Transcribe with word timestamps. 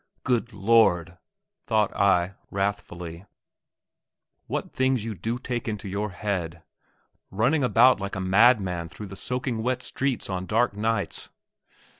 "Good 0.23 0.51
Lord!" 0.51 1.19
thought 1.67 1.95
I, 1.95 2.33
wrathfully, 2.49 3.25
"what 4.47 4.73
things 4.73 5.05
you 5.05 5.13
do 5.13 5.37
take 5.37 5.67
into 5.67 5.87
your 5.87 6.09
head: 6.09 6.63
running 7.29 7.63
about 7.63 7.99
like 7.99 8.15
a 8.15 8.19
madman 8.19 8.89
through 8.89 9.05
the 9.05 9.15
soaking 9.15 9.61
wet 9.61 9.83
streets 9.83 10.27
on 10.27 10.47
dark 10.47 10.75
nights." 10.75 11.29